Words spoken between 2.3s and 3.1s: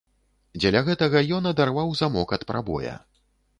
ад прабоя.